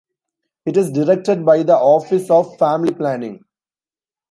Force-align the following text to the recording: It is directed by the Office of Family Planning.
It 0.65 0.77
is 0.77 0.91
directed 0.91 1.45
by 1.45 1.61
the 1.61 1.77
Office 1.77 2.31
of 2.31 2.57
Family 2.57 2.91
Planning. 2.91 3.45